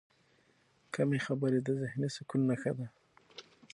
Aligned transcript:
کمې 0.93 1.19
خبرې، 1.25 1.59
د 1.63 1.69
ذهني 1.81 2.09
سکون 2.15 2.41
نښه 2.49 2.71
ده. 2.77 2.87